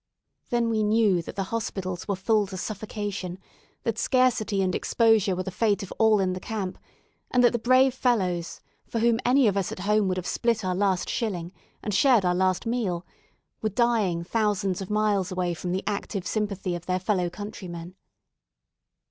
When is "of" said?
5.83-5.91, 9.47-9.55, 14.81-14.89, 16.73-16.87